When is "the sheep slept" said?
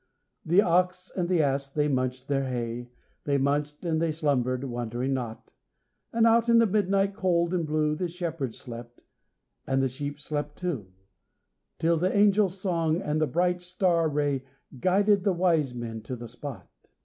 9.79-10.55